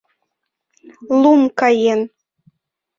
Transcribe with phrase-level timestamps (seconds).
[1.21, 2.01] Лум каен.